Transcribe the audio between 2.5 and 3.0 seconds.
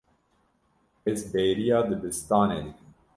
dikim.